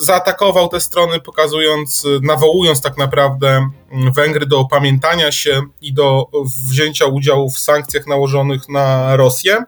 zaatakował 0.00 0.68
te 0.68 0.80
strony, 0.80 1.20
pokazując, 1.20 2.06
nawołując 2.22 2.82
tak 2.82 2.98
naprawdę 2.98 3.70
Węgry 4.14 4.46
do 4.46 4.58
opamiętania 4.58 5.32
się 5.32 5.62
i 5.82 5.92
do 5.92 6.26
wzięcia 6.68 7.06
udziału 7.06 7.50
w 7.50 7.58
sankcjach 7.58 8.06
nałożonych 8.06 8.68
na 8.68 9.16
Rosję. 9.16 9.64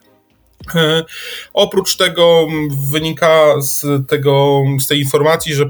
Y, 0.74 1.04
oprócz 1.52 1.96
tego 1.96 2.46
wynika 2.90 3.60
z, 3.60 4.08
tego, 4.08 4.62
z 4.80 4.86
tej 4.86 5.00
informacji, 5.00 5.54
że 5.54 5.66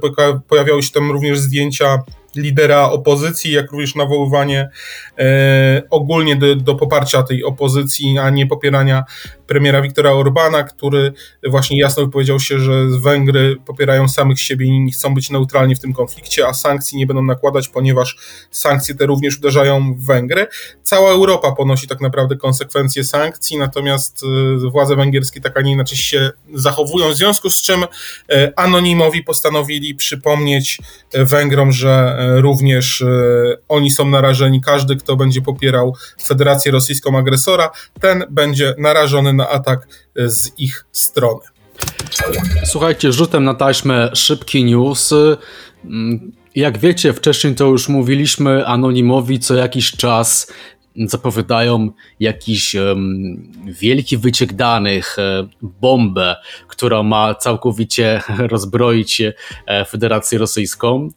pojawiały 0.49 0.83
się 0.83 0.91
tam 0.91 1.11
również 1.11 1.39
zdjęcia 1.39 1.99
lidera 2.37 2.91
opozycji, 2.91 3.53
jak 3.53 3.71
również 3.71 3.95
nawoływanie 3.95 4.71
e, 5.19 5.83
ogólnie 5.91 6.37
do, 6.37 6.57
do, 6.57 6.75
poparcia 6.75 7.23
tej 7.23 7.45
opozycji, 7.45 8.19
a 8.19 8.31
nie 8.31 8.47
popierania 8.47 9.05
premiera 9.53 9.83
Viktora 9.83 10.13
Orbana, 10.13 10.63
który 10.63 11.13
właśnie 11.47 11.79
jasno 11.79 12.05
wypowiedział 12.05 12.41
się, 12.41 12.59
że 12.59 12.73
Węgry 13.01 13.57
popierają 13.67 14.09
samych 14.09 14.41
siebie 14.41 14.67
i 14.67 14.81
nie 14.81 14.93
chcą 14.93 15.15
być 15.15 15.31
neutralni 15.31 15.75
w 15.77 15.81
tym 15.81 15.93
konflikcie, 15.93 16.49
a 16.49 16.55
sankcji 16.55 16.99
nie 16.99 17.07
będą 17.07 17.23
nakładać, 17.23 17.69
ponieważ 17.69 18.17
sankcje 18.51 18.95
te 18.95 19.07
również 19.07 19.39
uderzają 19.39 19.95
w 19.95 20.07
Węgry. 20.07 20.47
Cała 20.83 21.11
Europa 21.11 21.53
ponosi 21.53 21.89
tak 21.89 22.01
naprawdę 22.01 22.37
konsekwencje 22.37 23.05
sankcji, 23.05 23.59
natomiast 23.59 24.23
e, 24.67 24.71
władze 24.71 24.97
węgierskie 24.97 25.41
tak, 25.41 25.57
a 25.57 25.61
nie 25.61 25.73
inaczej 25.73 25.99
się 25.99 26.31
zachowują, 26.55 27.09
w 27.09 27.17
związku 27.17 27.51
z 27.51 27.63
czym 27.63 27.85
e, 28.31 28.53
anonimowi 28.57 29.23
postanowili 29.23 29.95
przypomnieć 29.95 30.79
Węgrom, 31.15 31.73
że 31.73 32.17
również 32.41 33.05
oni 33.69 33.91
są 33.91 34.09
narażeni, 34.09 34.61
każdy, 34.61 34.97
kto 34.97 35.17
będzie 35.17 35.43
popierał 35.43 35.95
Federację 36.25 36.73
Rosyjską 36.73 37.19
agresora, 37.19 37.71
ten 38.01 38.25
będzie 38.31 38.75
narażony 38.79 39.33
na 39.33 39.42
na 39.43 39.49
atak 39.49 39.89
e, 40.17 40.29
z 40.29 40.59
ich 40.59 40.85
strony. 40.93 41.41
Słuchajcie, 42.65 43.13
rzutem 43.13 43.45
na 43.45 43.55
taśmę 43.55 44.11
szybki 44.15 44.65
news. 44.65 45.13
Mm, 45.85 46.33
jak 46.55 46.79
wiecie, 46.79 47.13
wcześniej 47.13 47.55
to 47.55 47.65
już 47.65 47.89
mówiliśmy, 47.89 48.67
anonimowi 48.67 49.39
co 49.39 49.55
jakiś 49.55 49.93
czas 49.93 50.53
zapowiadają 50.97 51.91
jakiś 52.21 52.75
um, 52.75 53.53
wielki 53.81 54.19
wyciek 54.19 54.53
danych, 54.53 55.19
e, 55.19 55.49
bombę, 55.63 56.37
która 56.69 57.03
ma 57.03 57.35
całkowicie 57.35 58.21
rozbroić 58.53 59.23
e, 59.67 59.85
Federację 59.85 60.39
Rosyjską. 60.39 61.09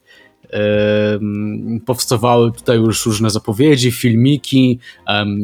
Powstawały 1.85 2.51
tutaj 2.51 2.77
już 2.77 3.05
różne 3.05 3.29
zapowiedzi, 3.29 3.91
filmiki, 3.91 4.79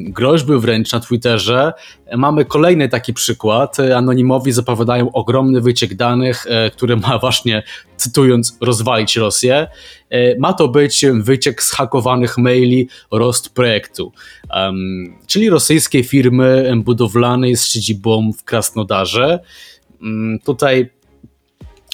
groźby 0.03 0.59
wręcz 0.59 0.91
na 0.91 0.99
Twitterze. 0.99 1.73
Mamy 2.17 2.45
kolejny 2.45 2.89
taki 2.89 3.13
przykład. 3.13 3.77
Anonimowi 3.79 4.51
zapowiadają 4.51 5.11
ogromny 5.11 5.61
wyciek 5.61 5.95
danych, 5.95 6.45
e, 6.49 6.71
który 6.71 6.97
ma 6.97 7.19
właśnie, 7.19 7.63
cytując, 7.97 8.57
rozwalić 8.61 9.15
Rosję. 9.15 9.67
E, 10.09 10.39
ma 10.39 10.53
to 10.53 10.67
być 10.67 11.05
wyciek 11.13 11.63
zhakowanych 11.63 12.37
maili 12.37 12.89
Rost 13.11 13.53
projektu, 13.53 14.11
czyli 15.27 15.49
rosyjskiej 15.49 16.03
firmy 16.03 16.73
budowlanej 16.85 17.57
z 17.57 17.65
siedzibą 17.65 18.31
w 18.39 18.43
Krasnodarze. 18.43 19.39
Mm, 20.01 20.39
tutaj 20.39 20.89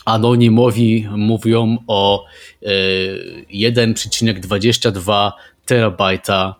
anonimowi 0.07 1.07
mówią 1.11 1.77
o 1.87 2.25
1,22 2.63 5.27
e, 5.27 5.31
terabajta 5.65 6.55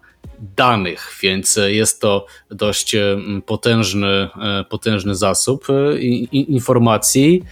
danych, 0.58 1.18
więc 1.22 1.60
jest 1.68 2.02
to 2.02 2.26
dość 2.52 2.96
e, 2.96 3.18
potężny, 3.46 4.08
e, 4.08 4.30
potężny 4.70 5.16
zasób 5.16 5.68
informacji. 6.32 7.44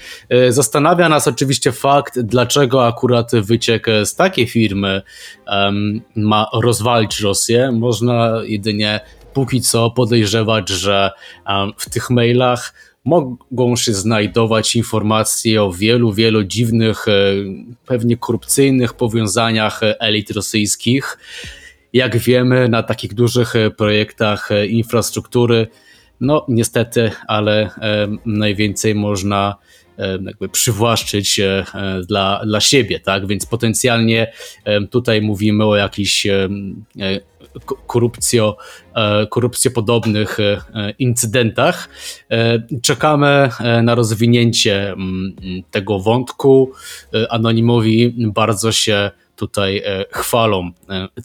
Zastanawia 0.49 1.09
nas 1.09 1.27
oczywiście 1.27 1.71
fakt, 1.71 2.19
dlaczego 2.19 2.87
akurat 2.87 3.31
wyciek 3.35 3.87
z 4.05 4.15
takiej 4.15 4.47
firmy 4.47 5.01
ma 6.15 6.47
rozwalić 6.53 7.19
Rosję. 7.19 7.71
Można 7.71 8.31
jedynie 8.43 8.99
póki 9.33 9.61
co 9.61 9.91
podejrzewać, 9.91 10.69
że 10.69 11.11
w 11.77 11.89
tych 11.89 12.09
mailach 12.09 12.73
mogą 13.05 13.75
się 13.75 13.93
znajdować 13.93 14.75
informacje 14.75 15.63
o 15.63 15.71
wielu, 15.71 16.13
wielu 16.13 16.43
dziwnych, 16.43 17.07
e, 17.07 17.11
pewnie 17.85 18.17
korupcyjnych 18.17 18.93
powiązaniach 18.93 19.81
elit 19.99 20.31
rosyjskich. 20.31 21.17
Jak 21.93 22.17
wiemy, 22.17 22.69
na 22.69 22.83
takich 22.83 23.13
dużych 23.13 23.55
e, 23.55 23.71
projektach 23.71 24.51
e, 24.51 24.65
infrastruktury, 24.65 25.67
no 26.21 26.45
niestety, 26.47 27.11
ale 27.27 27.69
najwięcej 28.25 28.95
można 28.95 29.55
jakby 30.25 30.49
przywłaszczyć 30.49 31.41
dla, 32.07 32.41
dla 32.45 32.61
siebie, 32.61 32.99
tak? 32.99 33.27
Więc 33.27 33.45
potencjalnie 33.45 34.31
tutaj 34.89 35.21
mówimy 35.21 35.65
o 35.65 35.75
jakichś 35.75 36.27
korupcjo, 37.87 38.57
e, 38.95 39.27
korupcjopodobnych 39.27 40.39
e, 40.39 40.91
incydentach. 40.99 41.89
E, 42.31 42.63
czekamy 42.81 43.49
na 43.83 43.95
rozwinięcie 43.95 44.95
tego 45.71 45.99
wątku. 45.99 46.71
Anonimowi 47.29 48.15
bardzo 48.17 48.71
się 48.71 49.11
tutaj 49.35 49.83
chwalą 50.11 50.71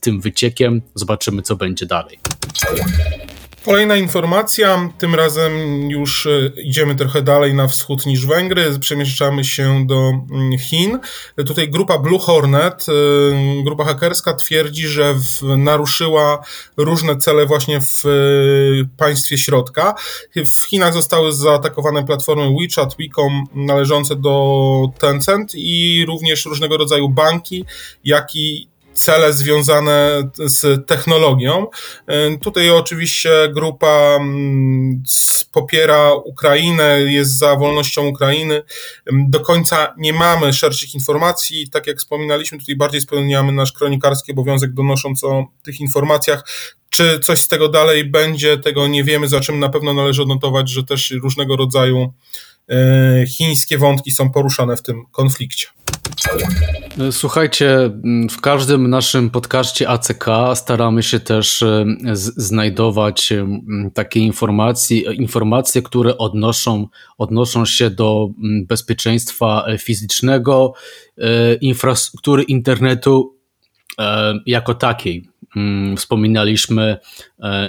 tym 0.01 0.21
wyciekiem. 0.21 0.83
Zobaczymy, 0.95 1.43
co 1.43 1.57
będzie 1.57 1.87
dalej. 1.87 2.19
Kolejna 3.65 3.97
informacja, 3.97 4.91
tym 4.99 5.15
razem 5.15 5.53
już 5.91 6.27
e, 6.27 6.51
idziemy 6.63 6.95
trochę 6.95 7.23
dalej 7.23 7.55
na 7.55 7.69
wschód 7.69 8.07
niż 8.07 8.27
Węgry, 8.27 8.79
przemieszczamy 8.81 9.45
się 9.45 9.87
do 9.87 10.13
mm, 10.31 10.59
Chin. 10.59 10.99
Tutaj 11.47 11.69
grupa 11.69 11.99
Blue 11.99 12.19
Hornet, 12.19 12.87
e, 12.89 13.63
grupa 13.63 13.85
hakerska 13.85 14.35
twierdzi, 14.35 14.87
że 14.87 15.15
w, 15.15 15.43
naruszyła 15.57 16.45
różne 16.77 17.17
cele 17.17 17.47
właśnie 17.47 17.81
w 17.81 18.03
e, 18.07 18.09
państwie 18.97 19.39
środka. 19.39 19.95
W 20.37 20.65
Chinach 20.65 20.93
zostały 20.93 21.33
zaatakowane 21.33 22.05
platformy 22.07 22.57
WeChat, 22.61 22.97
WeCom 22.99 23.45
należące 23.55 24.17
do 24.17 24.89
Tencent 24.99 25.53
i 25.55 26.05
również 26.07 26.45
różnego 26.45 26.77
rodzaju 26.77 27.09
banki, 27.09 27.65
jak 28.05 28.37
i 28.37 28.70
cele 28.93 29.33
związane 29.33 30.31
z 30.39 30.87
technologią. 30.87 31.67
E, 32.07 32.39
tutaj 32.39 32.71
oczywiście 32.71 33.31
grupa 33.55 34.17
mm, 34.21 35.03
popiera 35.53 36.13
Ukrainę, 36.15 37.01
jest 37.01 37.39
za 37.39 37.57
wolnością 37.57 38.07
Ukrainy. 38.07 38.63
Do 39.13 39.41
końca 39.41 39.95
nie 39.99 40.13
mamy 40.13 40.53
szerszych 40.53 40.95
informacji. 40.95 41.69
Tak 41.69 41.87
jak 41.87 41.99
wspominaliśmy, 41.99 42.59
tutaj 42.59 42.77
bardziej 42.77 43.01
spełniamy 43.01 43.53
nasz 43.53 43.73
kronikarski 43.73 44.33
obowiązek 44.33 44.73
donosząc 44.73 45.25
o 45.25 45.47
tych 45.63 45.81
informacjach. 45.81 46.45
Czy 46.91 47.21
coś 47.21 47.41
z 47.41 47.49
tego 47.49 47.69
dalej 47.69 48.05
będzie, 48.05 48.59
tego 48.59 48.89
nie 48.89 49.05
wiemy, 49.05 49.29
za 49.29 49.41
czym 49.41 49.59
na 49.59 49.69
pewno 49.69 49.95
należy 49.95 50.23
odnotować, 50.23 50.71
że 50.71 50.85
też 50.85 51.11
różnego 51.11 51.57
rodzaju 51.57 52.13
e, 52.69 53.27
chińskie 53.27 53.79
wątki 53.79 54.11
są 54.11 54.31
poruszane 54.31 54.77
w 54.77 54.83
tym 54.83 55.07
konflikcie. 55.13 55.67
Słuchajcie, 57.11 57.91
w 58.31 58.41
każdym 58.41 58.91
naszym 58.91 59.31
podcaście 59.31 59.89
ACK 59.89 60.25
staramy 60.55 61.03
się 61.03 61.21
też 61.21 61.63
e, 61.63 61.85
znajdować 62.15 63.33
e, 63.33 63.47
takie 63.95 64.21
informacje, 64.21 65.13
informacje, 65.13 65.83
które 65.83 66.19
odnoszą, 66.19 66.87
odnoszą 67.19 67.65
się 67.65 67.91
do 67.91 68.29
bezpieczeństwa 68.67 69.67
fizycznego, 69.79 70.73
e, 71.19 71.55
infrastruktury 71.55 72.43
internetu 72.43 73.37
jako 74.47 74.75
takiej. 74.75 75.29
Wspominaliśmy 75.97 76.97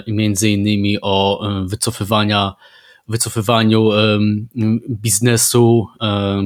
między 0.06 0.50
innymi 0.50 0.98
o 1.02 1.48
wycofywania 1.66 2.54
wycofywaniu 3.08 3.90
biznesu 4.88 5.86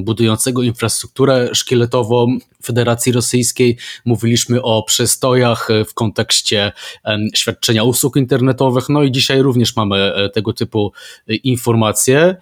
budującego 0.03 0.63
infrastrukturę 0.63 1.49
szkieletową 1.53 2.37
Federacji 2.63 3.11
Rosyjskiej. 3.11 3.77
Mówiliśmy 4.05 4.61
o 4.61 4.83
przestojach 4.83 5.67
w 5.87 5.93
kontekście 5.93 6.71
świadczenia 7.35 7.83
usług 7.83 8.15
internetowych, 8.15 8.89
no 8.89 9.03
i 9.03 9.11
dzisiaj 9.11 9.41
również 9.41 9.75
mamy 9.75 10.13
e, 10.13 10.29
tego 10.29 10.53
typu 10.53 10.91
e, 11.27 11.35
informacje. 11.35 12.35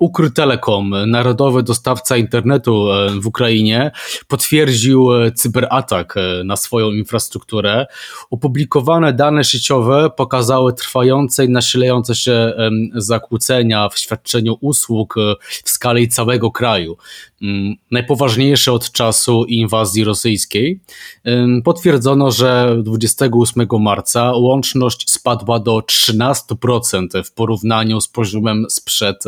Ukrytelekom, 0.00 0.94
narodowy 1.06 1.62
dostawca 1.62 2.16
internetu 2.16 2.92
e, 2.92 3.10
w 3.20 3.26
Ukrainie, 3.26 3.90
potwierdził 4.28 5.08
cyberatak 5.34 6.14
na 6.44 6.56
swoją 6.56 6.90
infrastrukturę. 6.90 7.86
Opublikowane 8.30 9.12
dane 9.12 9.44
sieciowe 9.44 10.10
pokazały 10.16 10.72
trwające 10.72 11.44
i 11.44 11.48
nasilające 11.48 12.14
się 12.14 12.52
zakłócenia 12.94 13.88
w 13.88 13.98
świadczeniu 13.98 14.56
usług 14.60 15.14
w 15.64 15.70
skali 15.70 16.08
całego 16.08 16.50
kraju. 16.50 16.96
Mm, 17.42 17.74
najpoważniejsze 17.90 18.72
od 18.72 18.92
czasu 18.92 19.44
inwazji 19.44 20.04
rosyjskiej. 20.04 20.80
Potwierdzono, 21.64 22.30
że 22.30 22.76
28 22.82 23.66
marca 23.80 24.32
łączność 24.32 25.10
spadła 25.10 25.60
do 25.60 25.78
13% 25.78 27.24
w 27.24 27.32
porównaniu 27.32 28.00
z 28.00 28.08
poziomem 28.08 28.66
sprzed 28.68 29.24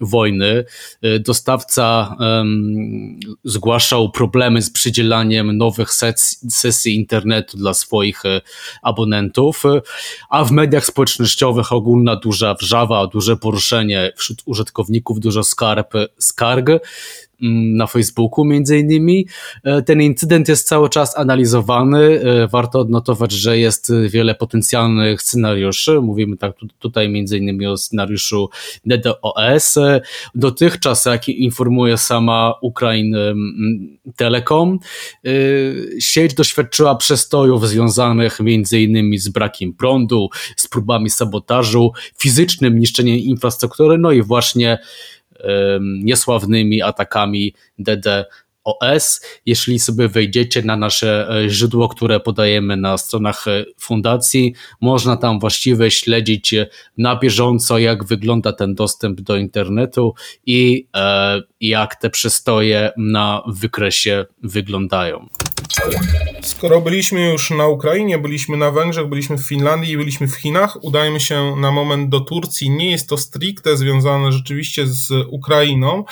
wojny. 0.00 0.64
Dostawca 1.20 2.16
zgłaszał 3.44 4.10
problemy 4.10 4.62
z 4.62 4.70
przydzielaniem 4.70 5.56
nowych 5.56 5.90
sesji 6.48 6.96
internetu 6.96 7.56
dla 7.56 7.74
swoich 7.74 8.26
e, 8.26 8.40
abonentów, 8.82 9.62
a 10.30 10.44
w 10.44 10.50
mediach 10.50 10.84
społecznościowych 10.84 11.72
ogólna 11.72 12.16
duża 12.16 12.54
wrzawa, 12.54 13.06
duże 13.06 13.36
poruszenie 13.36 14.12
wśród 14.16 14.42
użytkowników, 14.44 15.20
dużo 15.20 15.42
skarb, 15.42 15.94
skarg. 16.18 16.66
Mm, 17.42 17.76
na 17.76 17.86
Facebooku 17.86 18.44
między 18.44 18.78
innymi. 18.78 19.26
E, 19.64 19.82
ten 19.82 20.02
incydent 20.02 20.48
jest 20.48 20.68
cały 20.68 20.88
czas 20.88 21.18
analizowany. 21.18 22.20
E, 22.20 22.48
warto 22.48 22.78
odnotować, 22.80 23.32
że 23.32 23.58
jest 23.58 23.92
wiele 24.08 24.34
potencjalnych 24.34 25.22
scenariuszy. 25.22 26.00
Mówimy 26.00 26.36
tak 26.36 26.52
tutaj 26.78 27.08
między 27.08 27.38
innymi 27.38 27.66
o 27.66 27.76
scenariuszu 27.76 28.48
DDoS. 28.86 29.76
E, 29.76 30.00
dotychczas, 30.34 31.04
jak 31.04 31.28
informuje 31.28 31.98
sama 31.98 32.54
Ukrain 32.60 33.16
Telekom, 34.16 34.78
sieć 35.98 36.34
doświadczyła 36.34 36.96
przestojów 36.96 37.68
związanych 37.68 38.40
między 38.40 38.80
innymi 38.80 39.18
z 39.18 39.28
brakiem 39.28 39.72
prądu, 39.72 40.28
z 40.56 40.68
próbami 40.68 41.10
sabotażu, 41.10 41.92
fizycznym 42.18 42.78
niszczeniem 42.78 43.16
infrastruktury, 43.16 43.98
no 43.98 44.12
i 44.12 44.22
właśnie 44.22 44.78
niesławnymi 45.80 46.82
atakami 46.82 47.54
DDoS. 47.78 49.20
Jeśli 49.46 49.78
sobie 49.78 50.08
wejdziecie 50.08 50.62
na 50.62 50.76
nasze 50.76 51.28
e, 51.44 51.48
źródło, 51.48 51.88
które 51.88 52.20
podajemy 52.20 52.76
na 52.76 52.98
stronach 52.98 53.48
e, 53.48 53.64
fundacji, 53.78 54.54
można 54.80 55.16
tam 55.16 55.40
właściwie 55.40 55.90
śledzić 55.90 56.54
e, 56.54 56.66
na 56.98 57.16
bieżąco, 57.16 57.78
jak 57.78 58.04
wygląda 58.04 58.52
ten 58.52 58.74
dostęp 58.74 59.20
do 59.20 59.36
internetu 59.36 60.14
i 60.46 60.86
jak 61.60 61.96
te 61.96 62.10
przystoje 62.10 62.92
na 62.96 63.42
wykresie 63.46 64.24
wyglądają. 64.42 65.28
Skoro 66.42 66.80
byliśmy 66.80 67.30
już 67.30 67.50
na 67.50 67.66
Ukrainie, 67.66 68.18
byliśmy 68.18 68.56
na 68.56 68.70
Węgrzech, 68.70 69.06
byliśmy 69.06 69.38
w 69.38 69.46
Finlandii 69.46 69.92
i 69.92 69.96
byliśmy 69.96 70.28
w 70.28 70.34
Chinach, 70.34 70.84
udajmy 70.84 71.20
się 71.20 71.56
na 71.56 71.70
moment 71.70 72.08
do 72.08 72.20
Turcji. 72.20 72.70
Nie 72.70 72.90
jest 72.90 73.08
to 73.08 73.16
stricte 73.16 73.76
związane 73.76 74.32
rzeczywiście 74.32 74.86
z 74.86 75.10
Ukrainą, 75.28 76.04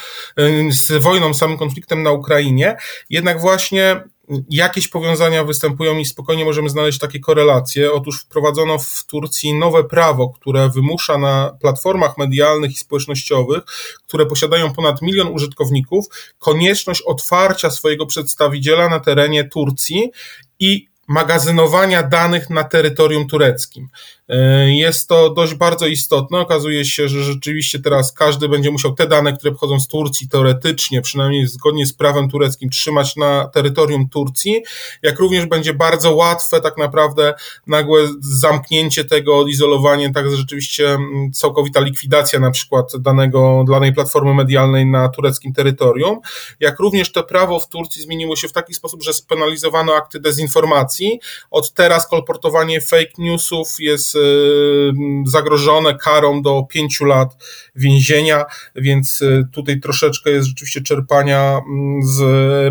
z 0.71 1.03
wojną, 1.03 1.35
samym 1.35 1.59
konfliktem 1.59 2.03
na 2.03 2.11
Ukrainie, 2.11 2.77
jednak 3.11 3.41
właśnie 3.41 4.03
jakieś 4.51 4.88
powiązania 4.88 5.45
występują 5.45 5.99
i 5.99 6.05
spokojnie 6.05 6.45
możemy 6.45 6.71
znaleźć 6.71 6.99
takie 6.99 7.21
korelacje. 7.21 7.93
Otóż 7.93 8.21
wprowadzono 8.21 8.79
w 8.79 9.05
Turcji 9.07 9.55
nowe 9.55 9.85
prawo, 9.85 10.29
które 10.29 10.69
wymusza 10.69 11.19
na 11.19 11.57
platformach 11.61 12.19
medialnych 12.19 12.73
i 12.73 12.77
społecznościowych, 12.77 13.62
które 14.07 14.27
posiadają 14.27 14.73
ponad 14.73 15.03
milion 15.03 15.29
użytkowników, 15.29 16.07
konieczność 16.38 17.03
otwarcia 17.03 17.71
swojego 17.71 18.07
przedstawiciela 18.07 18.88
na 18.88 19.01
terenie 19.01 19.45
Turcji 19.45 20.11
i 20.59 20.89
magazynowania 21.11 22.03
danych 22.03 22.51
na 22.51 22.64
terytorium 22.64 23.27
tureckim. 23.29 23.88
E, 24.31 24.70
jest 24.70 25.09
to 25.09 25.31
dość 25.31 25.55
bardzo 25.55 25.87
istotne. 25.87 26.38
Okazuje 26.38 26.85
się, 26.85 27.09
że 27.09 27.23
rzeczywiście 27.23 27.79
teraz 27.79 28.12
każdy 28.12 28.49
będzie 28.49 28.70
musiał 28.70 28.94
te 28.94 29.07
dane, 29.07 29.33
które 29.33 29.53
pochodzą 29.53 29.81
z 29.81 29.88
Turcji, 29.88 30.29
teoretycznie, 30.29 31.03
przynajmniej 31.03 31.46
zgodnie 31.46 31.87
z 31.87 31.92
prawem 31.92 32.31
tureckim, 32.31 32.70
trzymać 32.70 33.16
na 33.16 33.49
terytorium 33.49 34.09
Turcji, 34.09 34.62
jak 35.03 35.18
również 35.18 35.46
będzie 35.46 35.75
bardzo 35.75 36.14
łatwe 36.14 36.61
tak 36.61 36.79
naprawdę 36.79 37.35
nagłe 37.66 38.09
zamknięcie 38.20 39.05
tego, 39.05 39.38
odizolowanie, 39.38 40.12
tak 40.12 40.31
rzeczywiście 40.31 40.88
mm, 40.88 41.33
całkowita 41.33 41.81
likwidacja 41.81 42.40
na 42.40 42.51
przykład 42.51 42.92
danego, 42.99 43.64
danej 43.70 43.94
platformy 43.94 44.35
medialnej 44.35 44.87
na 44.87 45.09
tureckim 45.09 45.53
terytorium, 45.53 46.18
jak 46.61 46.79
również 46.79 47.12
to 47.12 47.23
prawo 47.23 47.61
w 47.61 47.68
Turcji 47.68 48.03
zmieniło 48.03 48.37
się 48.37 48.49
w 48.49 48.53
taki 48.53 48.75
sposób, 48.75 49.03
że 49.03 49.14
spenalizowano 49.14 49.94
akty 49.94 50.20
dezinformacji. 50.20 51.00
Od 51.51 51.73
teraz 51.73 52.09
kolportowanie 52.09 52.81
fake 52.81 53.13
newsów 53.19 53.69
jest 53.79 54.17
Y, 54.17 54.93
zagrożone 55.27 55.95
karą 55.95 56.43
do 56.43 56.63
pięciu 56.71 57.05
lat 57.05 57.37
więzienia, 57.75 58.45
więc 58.75 59.23
y, 59.23 59.45
tutaj 59.53 59.81
troszeczkę 59.81 60.31
jest 60.31 60.49
rzeczywiście 60.49 60.81
czerpania 60.81 61.61
mm, 61.67 62.03
z 62.03 62.23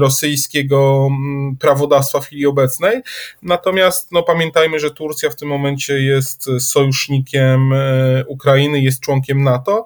rosyjskiego 0.01 1.07
mm, 1.11 1.57
prawodawstwa 1.57 2.19
w 2.19 2.25
chwili 2.25 2.45
obecnej. 2.45 3.01
Natomiast 3.41 4.11
no, 4.11 4.23
pamiętajmy, 4.23 4.79
że 4.79 4.91
Turcja 4.91 5.29
w 5.29 5.35
tym 5.35 5.49
momencie 5.49 5.93
jest 5.99 6.49
sojusznikiem 6.59 7.73
y, 7.73 8.25
Ukrainy, 8.27 8.81
jest 8.81 8.99
członkiem 8.99 9.43
NATO. 9.43 9.85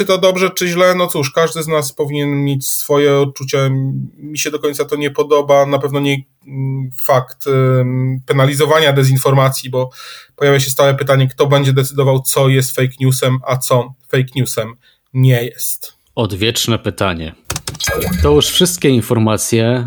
Czy 0.00 0.06
to 0.06 0.18
dobrze, 0.18 0.50
czy 0.50 0.68
źle? 0.68 0.94
No 0.94 1.06
cóż, 1.06 1.30
każdy 1.30 1.62
z 1.62 1.68
nas 1.68 1.92
powinien 1.92 2.44
mieć 2.44 2.68
swoje 2.68 3.18
odczucia. 3.18 3.58
Mi 4.16 4.38
się 4.38 4.50
do 4.50 4.58
końca 4.58 4.84
to 4.84 4.96
nie 4.96 5.10
podoba. 5.10 5.66
Na 5.66 5.78
pewno 5.78 6.00
nie 6.00 6.16
mm, 6.46 6.90
fakt 7.02 7.44
penalizowania 8.26 8.92
dezinformacji, 8.92 9.70
bo 9.70 9.90
pojawia 10.36 10.60
się 10.60 10.70
stałe 10.70 10.94
pytanie, 10.94 11.28
kto 11.28 11.46
będzie 11.46 11.72
decydował, 11.72 12.20
co 12.20 12.48
jest 12.48 12.76
fake 12.76 12.94
newsem, 13.00 13.38
a 13.46 13.56
co 13.56 13.94
fake 14.08 14.28
newsem 14.36 14.74
nie 15.14 15.44
jest. 15.44 15.92
Odwieczne 16.14 16.78
pytanie. 16.78 17.34
To 18.22 18.30
już 18.30 18.46
wszystkie 18.46 18.88
informacje 18.88 19.86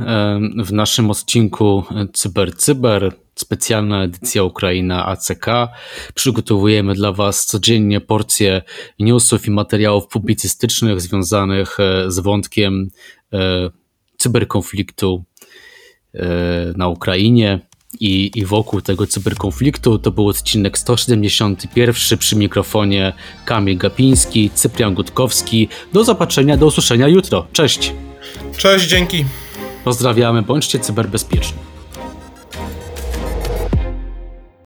w 0.65 0.73
naszym 0.73 1.11
odcinku 1.11 1.83
Cyber 2.13 2.57
Cyber, 2.57 3.13
specjalna 3.35 4.03
edycja 4.03 4.43
Ukraina 4.43 5.05
ACK. 5.05 5.45
Przygotowujemy 6.13 6.93
dla 6.93 7.11
Was 7.11 7.45
codziennie 7.45 8.01
porcje 8.01 8.61
newsów 8.99 9.47
i 9.47 9.51
materiałów 9.51 10.07
publicystycznych 10.07 11.01
związanych 11.01 11.79
e, 11.79 12.11
z 12.11 12.19
wątkiem 12.19 12.89
e, 13.33 13.69
cyberkonfliktu 14.17 15.23
e, 16.13 16.25
na 16.77 16.87
Ukrainie 16.87 17.59
i, 17.99 18.31
i 18.35 18.45
wokół 18.45 18.81
tego 18.81 19.07
cyberkonfliktu. 19.07 19.99
To 19.99 20.11
był 20.11 20.27
odcinek 20.27 20.77
171 20.77 22.17
przy 22.19 22.35
mikrofonie 22.35 23.13
Kamil 23.45 23.77
Gapiński, 23.77 24.49
Cyprian 24.49 24.93
Gutkowski. 24.93 25.67
Do 25.93 26.03
zobaczenia, 26.03 26.57
do 26.57 26.65
usłyszenia 26.65 27.07
jutro. 27.07 27.47
Cześć! 27.51 27.93
Cześć, 28.57 28.87
dzięki. 28.87 29.25
Pozdrawiamy, 29.83 30.41
bądźcie 30.41 30.79
cyberbezpieczni. 30.79 31.72